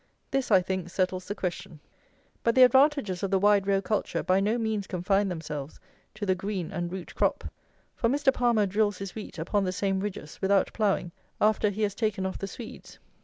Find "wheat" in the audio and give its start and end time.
9.13-9.37